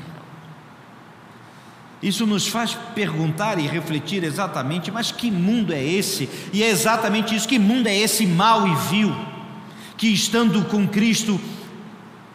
Isso 2.01 2.27
nos 2.27 2.47
faz 2.47 2.75
perguntar 2.93 3.57
e 3.57 3.65
refletir 3.65 4.23
exatamente, 4.23 4.91
mas 4.91 5.11
que 5.11 5.31
mundo 5.31 5.73
é 5.73 5.83
esse? 5.83 6.29
E 6.53 6.63
é 6.63 6.69
exatamente 6.69 7.35
isso: 7.35 7.47
que 7.47 7.57
mundo 7.57 7.87
é 7.87 7.97
esse 7.97 8.25
mau 8.25 8.67
e 8.67 8.75
vil, 8.89 9.15
que 9.97 10.07
estando 10.07 10.63
com 10.65 10.87
Cristo, 10.87 11.39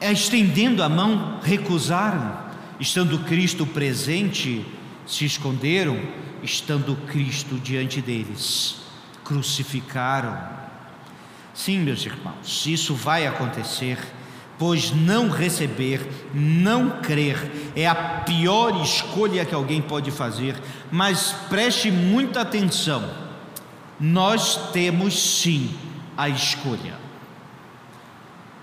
é, 0.00 0.10
estendendo 0.10 0.82
a 0.82 0.88
mão, 0.88 1.38
recusaram, 1.42 2.36
estando 2.80 3.20
Cristo 3.20 3.64
presente, 3.64 4.66
se 5.06 5.24
esconderam, 5.24 6.00
estando 6.42 6.96
Cristo 7.06 7.54
diante 7.54 8.00
deles, 8.00 8.76
crucificaram. 9.22 10.36
Sim, 11.54 11.80
meus 11.80 12.04
irmãos, 12.04 12.66
isso 12.66 12.94
vai 12.94 13.26
acontecer 13.28 13.98
pois 14.62 14.92
não 14.92 15.28
receber, 15.28 16.08
não 16.32 17.00
crer, 17.00 17.50
é 17.74 17.84
a 17.84 17.96
pior 17.96 18.80
escolha 18.80 19.44
que 19.44 19.52
alguém 19.52 19.82
pode 19.82 20.12
fazer. 20.12 20.54
Mas 20.88 21.32
preste 21.48 21.90
muita 21.90 22.42
atenção, 22.42 23.10
nós 23.98 24.70
temos 24.70 25.40
sim 25.40 25.74
a 26.16 26.28
escolha. 26.28 26.94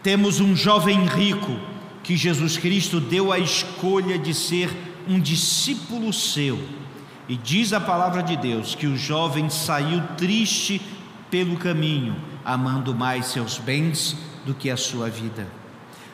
Temos 0.02 0.40
um 0.40 0.56
jovem 0.56 1.06
rico 1.06 1.60
que 2.02 2.16
Jesus 2.16 2.58
Cristo 2.58 3.02
deu 3.02 3.30
a 3.30 3.38
escolha 3.38 4.18
de 4.18 4.34
ser 4.34 4.70
um 5.06 5.20
discípulo 5.20 6.14
seu. 6.14 6.58
E 7.28 7.36
diz 7.36 7.74
a 7.74 7.82
palavra 7.82 8.24
de 8.24 8.38
Deus 8.38 8.74
que 8.74 8.88
o 8.88 8.96
jovem 8.96 9.50
saiu 9.50 10.02
triste 10.16 10.82
pelo 11.30 11.58
caminho, 11.58 12.16
amando 12.46 12.96
mais 12.96 13.26
seus 13.26 13.58
bens 13.58 14.16
do 14.46 14.54
que 14.54 14.70
a 14.70 14.78
sua 14.78 15.10
vida. 15.10 15.59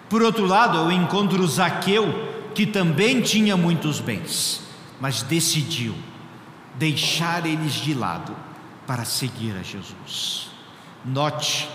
Por 0.09 0.21
outro 0.21 0.45
lado, 0.45 0.77
eu 0.77 0.91
encontro 0.91 1.45
Zaqueu, 1.47 2.51
que 2.53 2.65
também 2.65 3.21
tinha 3.21 3.57
muitos 3.57 3.99
bens, 3.99 4.61
mas 4.99 5.21
decidiu 5.21 5.95
deixar 6.75 7.45
eles 7.45 7.73
de 7.73 7.93
lado 7.93 8.35
para 8.85 9.03
seguir 9.03 9.55
a 9.57 9.63
Jesus. 9.63 10.49
Note, 11.03 11.67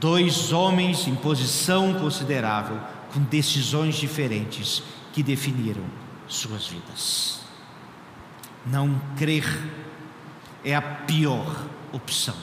dois 0.00 0.52
homens 0.52 1.06
em 1.06 1.14
posição 1.14 1.94
considerável, 1.94 2.78
com 3.12 3.20
decisões 3.20 3.96
diferentes 3.96 4.82
que 5.12 5.22
definiram 5.22 5.84
suas 6.26 6.66
vidas. 6.66 7.40
Não 8.66 9.00
crer 9.16 9.44
é 10.64 10.74
a 10.74 10.82
pior 10.82 11.54
opção. 11.92 12.34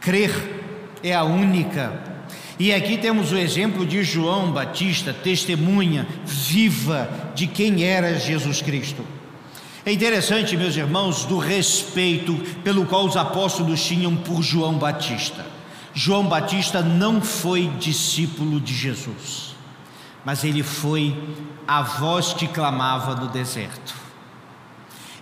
Crer 0.00 0.98
é 1.02 1.14
a 1.14 1.24
única 1.24 2.19
e 2.58 2.74
aqui 2.74 2.98
temos 2.98 3.32
o 3.32 3.38
exemplo 3.38 3.86
de 3.86 4.02
João 4.04 4.52
Batista, 4.52 5.14
testemunha 5.14 6.06
viva 6.26 7.32
de 7.34 7.46
quem 7.46 7.84
era 7.84 8.18
Jesus 8.18 8.60
Cristo. 8.60 9.02
É 9.84 9.90
interessante, 9.90 10.58
meus 10.58 10.76
irmãos, 10.76 11.24
do 11.24 11.38
respeito 11.38 12.34
pelo 12.62 12.84
qual 12.84 13.06
os 13.06 13.16
apóstolos 13.16 13.82
tinham 13.82 14.14
por 14.14 14.42
João 14.42 14.74
Batista. 14.74 15.46
João 15.94 16.26
Batista 16.26 16.82
não 16.82 17.22
foi 17.22 17.66
discípulo 17.78 18.60
de 18.60 18.74
Jesus, 18.74 19.56
mas 20.22 20.44
ele 20.44 20.62
foi 20.62 21.16
a 21.66 21.80
voz 21.80 22.34
que 22.34 22.46
clamava 22.46 23.14
no 23.14 23.28
deserto. 23.28 23.94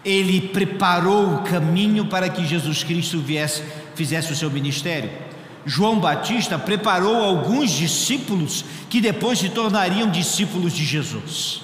Ele 0.05 0.41
preparou 0.41 1.35
o 1.35 1.43
caminho 1.43 2.07
para 2.07 2.29
que 2.29 2.45
Jesus 2.45 2.83
Cristo 2.83 3.21
viesse, 3.21 3.63
fizesse 3.95 4.33
o 4.33 4.37
seu 4.37 4.51
ministério. 4.51 5.28
João 5.69 6.01
Batista 6.01 6.59
preparou 6.59 7.23
alguns 7.23 7.71
discípulos 7.71 8.65
que 8.89 9.03
depois 9.03 9.39
se 9.39 9.51
tornariam 9.51 10.11
discípulos 10.11 10.73
de 10.73 10.83
Jesus. 10.83 11.61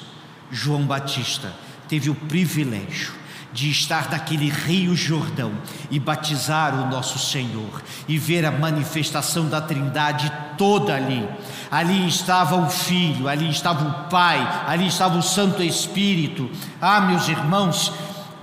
João 0.53 0.83
Batista 0.83 1.51
teve 1.88 2.11
o 2.11 2.14
privilégio 2.14 3.14
de 3.51 3.71
estar 3.71 4.11
naquele 4.11 4.51
rio 4.51 4.95
Jordão 4.95 5.53
e 5.90 5.99
batizar 5.99 6.75
o 6.75 6.90
nosso 6.90 7.19
Senhor 7.19 7.83
e 8.07 8.19
ver 8.19 8.45
a 8.45 8.51
manifestação 8.51 9.49
da 9.49 9.62
Trindade 9.62 10.31
toda 10.59 10.95
ali. 10.95 11.27
Ali 11.71 12.07
estava 12.07 12.57
o 12.57 12.69
Filho, 12.69 13.27
ali 13.27 13.49
estava 13.49 13.88
o 13.88 14.11
Pai, 14.11 14.64
ali 14.67 14.87
estava 14.87 15.17
o 15.17 15.23
Santo 15.23 15.62
Espírito. 15.62 16.51
Ah, 16.79 17.01
meus 17.01 17.27
irmãos, 17.27 17.90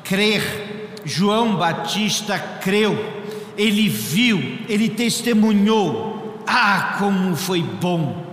crer, 0.04 0.96
João 1.06 1.56
Batista 1.56 2.40
creu 2.40 3.21
ele 3.58 3.90
viu, 3.90 4.60
ele 4.68 4.90
testemunhou. 4.90 6.44
Ah, 6.48 6.96
como 7.00 7.36
foi 7.36 7.62
bom, 7.62 8.26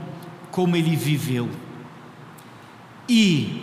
como 0.50 0.76
ele 0.76 0.96
viveu. 0.96 1.48
E 3.08 3.62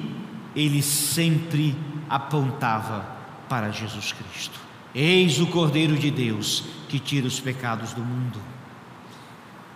ele 0.56 0.82
sempre 0.82 1.76
apontava 2.10 3.06
para 3.50 3.72
Jesus 3.72 4.14
Cristo. 4.14 4.60
Eis 4.94 5.40
o 5.40 5.48
Cordeiro 5.48 5.98
de 5.98 6.10
Deus 6.10 6.64
que 6.88 7.00
tira 7.00 7.28
os 7.28 7.40
pecados 7.40 7.94
do 7.94 8.02
mundo. 8.02 8.40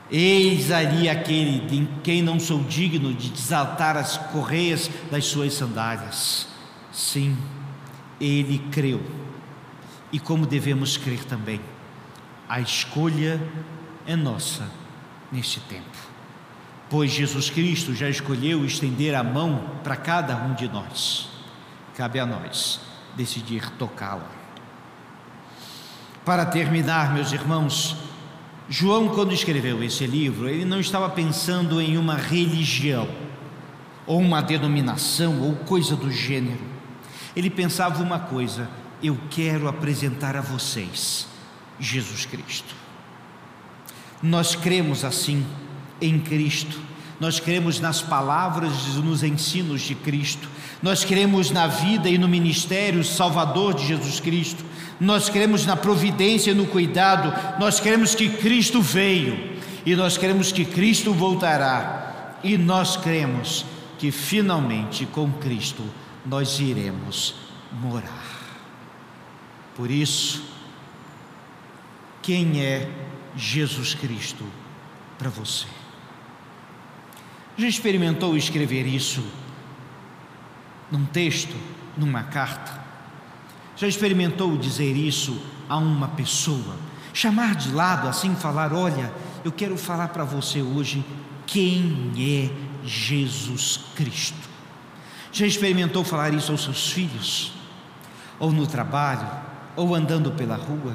Eis 0.10 0.72
ali 0.72 1.08
aquele 1.08 1.60
de 1.68 1.88
quem 2.04 2.22
não 2.22 2.40
sou 2.40 2.64
digno 2.64 3.14
de 3.14 3.30
desatar 3.30 3.96
as 3.98 4.18
correias 4.18 4.90
das 5.12 5.26
suas 5.26 5.54
sandálias. 5.54 6.48
Sim, 6.92 7.38
ele 8.20 8.60
creu 8.72 9.02
e 10.12 10.20
como 10.20 10.46
devemos 10.46 10.98
crer 10.98 11.24
também. 11.24 11.62
A 12.48 12.60
escolha 12.60 13.42
é 14.06 14.16
nossa 14.16 14.68
neste 15.32 15.60
tempo, 15.62 15.98
pois 16.90 17.12
Jesus 17.12 17.50
Cristo 17.50 17.94
já 17.94 18.10
escolheu 18.10 18.66
estender 18.66 19.14
a 19.14 19.24
mão 19.24 19.70
para 19.84 19.96
cada 19.96 20.36
um 20.38 20.54
de 20.54 20.68
nós. 20.68 21.30
Cabe 21.96 22.20
a 22.20 22.26
nós 22.26 22.80
decidir 23.16 23.70
tocá-la. 23.72 24.30
Para 26.26 26.46
terminar, 26.46 27.14
meus 27.14 27.32
irmãos, 27.32 27.96
João, 28.70 29.10
quando 29.10 29.34
escreveu 29.34 29.84
esse 29.84 30.06
livro, 30.06 30.48
ele 30.48 30.64
não 30.64 30.80
estava 30.80 31.10
pensando 31.10 31.82
em 31.82 31.98
uma 31.98 32.16
religião, 32.16 33.08
ou 34.06 34.20
uma 34.20 34.42
denominação, 34.42 35.42
ou 35.42 35.56
coisa 35.56 35.96
do 35.96 36.12
gênero. 36.12 36.62
Ele 37.36 37.50
pensava 37.50 38.04
uma 38.04 38.20
coisa: 38.20 38.70
eu 39.02 39.18
quero 39.30 39.68
apresentar 39.68 40.36
a 40.36 40.42
vocês 40.42 41.28
Jesus 41.80 42.26
Cristo. 42.26 42.76
Nós 44.22 44.56
cremos 44.56 45.06
assim 45.06 45.46
em 46.02 46.20
Cristo, 46.20 46.80
nós 47.20 47.40
cremos 47.40 47.80
nas 47.80 48.02
palavras 48.02 48.74
e 48.88 49.00
nos 49.00 49.24
ensinos 49.24 49.82
de 49.82 49.96
Cristo, 49.96 50.48
nós 50.82 51.04
cremos 51.04 51.52
na 51.52 51.68
vida 51.68 52.10
e 52.10 52.18
no 52.18 52.28
ministério 52.28 53.04
salvador 53.04 53.74
de 53.74 53.88
Jesus 53.88 54.20
Cristo, 54.20 54.64
nós 55.00 55.30
cremos 55.30 55.66
na 55.66 55.76
providência, 55.76 56.54
no 56.54 56.66
cuidado, 56.66 57.34
nós 57.60 57.80
cremos 57.80 58.16
que 58.16 58.30
Cristo 58.30 58.82
veio 58.82 59.58
e 59.86 59.96
nós 59.96 60.18
cremos 60.18 60.52
que 60.52 60.66
Cristo 60.66 61.14
voltará. 61.14 62.38
E 62.44 62.58
nós 62.58 62.96
cremos 62.96 63.66
que 63.98 64.12
finalmente 64.12 65.06
com 65.06 65.30
Cristo 65.32 65.84
nós 66.26 66.60
iremos 66.60 67.36
morar. 67.82 68.29
Por 69.80 69.90
isso, 69.90 70.44
quem 72.22 72.62
é 72.62 72.92
Jesus 73.34 73.94
Cristo 73.94 74.44
para 75.18 75.30
você? 75.30 75.68
Já 77.58 77.66
experimentou 77.66 78.36
escrever 78.36 78.86
isso 78.86 79.26
num 80.92 81.06
texto, 81.06 81.56
numa 81.96 82.24
carta? 82.24 82.78
Já 83.78 83.88
experimentou 83.88 84.58
dizer 84.58 84.98
isso 84.98 85.42
a 85.70 85.78
uma 85.78 86.10
pessoa? 86.10 86.76
Chamar 87.14 87.56
de 87.56 87.72
lado 87.72 88.10
assim, 88.10 88.36
falar: 88.36 88.74
Olha, 88.74 89.14
eu 89.46 89.52
quero 89.54 89.78
falar 89.78 90.10
para 90.10 90.26
você 90.26 90.62
hoje 90.62 91.06
quem 91.48 92.12
é 92.18 92.86
Jesus 92.86 93.80
Cristo. 93.96 94.50
Já 95.32 95.46
experimentou 95.48 96.04
falar 96.04 96.34
isso 96.34 96.52
aos 96.52 96.66
seus 96.66 96.92
filhos? 96.92 97.54
Ou 98.38 98.52
no 98.52 98.68
trabalho? 98.68 99.48
Ou 99.80 99.96
andando 99.96 100.32
pela 100.32 100.58
rua? 100.58 100.94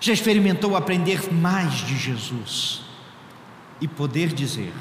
Já 0.00 0.12
experimentou 0.12 0.76
aprender 0.76 1.32
mais 1.32 1.72
de 1.74 1.96
Jesus? 1.96 2.82
E 3.80 3.88
poder 3.88 4.32
dizer 4.32 4.72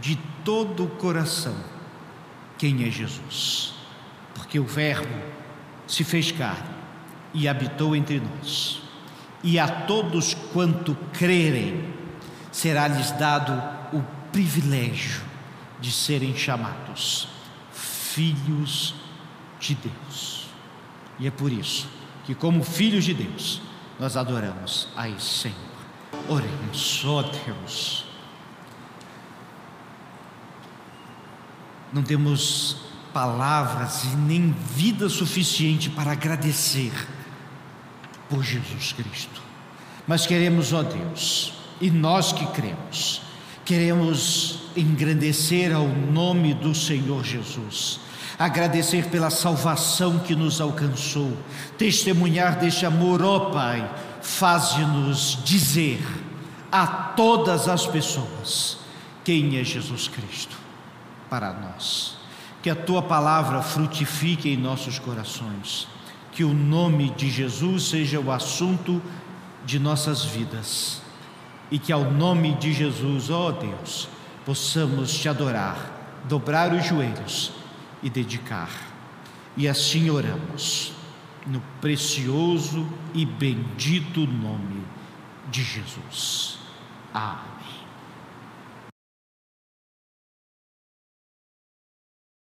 de 0.00 0.16
todo 0.44 0.84
o 0.84 0.88
coração 0.88 1.56
quem 2.56 2.86
é 2.86 2.90
Jesus? 2.90 3.74
Porque 4.32 4.60
o 4.60 4.64
Verbo 4.64 5.12
se 5.88 6.04
fez 6.04 6.30
carne 6.30 6.70
e 7.34 7.48
habitou 7.48 7.96
entre 7.96 8.20
nós. 8.20 8.80
E 9.42 9.58
a 9.58 9.66
todos 9.66 10.34
quanto 10.52 10.96
crerem, 11.12 11.84
será-lhes 12.52 13.10
dado 13.10 13.52
o 13.92 14.02
privilégio 14.30 15.22
de 15.80 15.90
serem 15.90 16.36
chamados 16.36 17.28
filhos 17.72 18.94
de 19.58 19.74
Deus. 19.74 20.37
E 21.18 21.26
é 21.26 21.30
por 21.30 21.52
isso 21.52 21.88
que, 22.24 22.34
como 22.34 22.62
filhos 22.62 23.04
de 23.04 23.14
Deus, 23.14 23.60
nós 23.98 24.16
adoramos 24.16 24.88
a 24.96 25.08
esse 25.08 25.24
Senhor. 25.24 25.56
Oremos, 26.28 27.04
ó 27.04 27.22
Deus. 27.22 28.04
Não 31.92 32.02
temos 32.02 32.76
palavras 33.12 34.04
e 34.04 34.16
nem 34.16 34.52
vida 34.52 35.08
suficiente 35.08 35.90
para 35.90 36.12
agradecer 36.12 36.92
por 38.28 38.44
Jesus 38.44 38.92
Cristo. 38.92 39.42
Mas 40.06 40.26
queremos, 40.26 40.72
ó 40.72 40.82
Deus, 40.82 41.52
e 41.80 41.90
nós 41.90 42.32
que 42.32 42.46
cremos, 42.48 43.22
queremos 43.64 44.60
engrandecer 44.76 45.74
ao 45.74 45.88
nome 45.88 46.54
do 46.54 46.74
Senhor 46.74 47.24
Jesus, 47.24 48.00
agradecer 48.38 49.06
pela 49.08 49.30
salvação 49.30 50.18
que 50.20 50.36
nos 50.36 50.60
alcançou, 50.60 51.36
testemunhar 51.76 52.58
deste 52.58 52.86
amor, 52.86 53.20
ó 53.20 53.50
Pai, 53.50 53.90
faze-nos 54.22 55.42
dizer 55.44 56.00
a 56.70 56.86
todas 56.86 57.68
as 57.68 57.86
pessoas 57.86 58.78
quem 59.24 59.58
é 59.58 59.64
Jesus 59.64 60.06
Cristo 60.06 60.56
para 61.28 61.52
nós. 61.52 62.16
Que 62.62 62.70
a 62.70 62.76
tua 62.76 63.02
palavra 63.02 63.60
frutifique 63.62 64.48
em 64.48 64.56
nossos 64.56 64.98
corações, 64.98 65.88
que 66.32 66.44
o 66.44 66.54
nome 66.54 67.10
de 67.10 67.30
Jesus 67.30 67.88
seja 67.88 68.20
o 68.20 68.30
assunto 68.30 69.02
de 69.64 69.78
nossas 69.78 70.24
vidas. 70.24 71.02
E 71.70 71.78
que 71.78 71.92
ao 71.92 72.10
nome 72.10 72.54
de 72.54 72.72
Jesus, 72.72 73.30
ó 73.30 73.50
Deus, 73.50 74.08
possamos 74.44 75.12
te 75.12 75.28
adorar, 75.28 75.76
dobrar 76.26 76.72
os 76.72 76.84
joelhos 76.84 77.52
e 78.02 78.10
dedicar. 78.10 78.70
E 79.56 79.66
assim 79.66 80.10
oramos, 80.10 80.92
no 81.46 81.60
precioso 81.80 82.86
e 83.14 83.24
bendito 83.24 84.20
nome 84.26 84.82
de 85.50 85.62
Jesus. 85.62 86.58
Amém. 87.12 87.47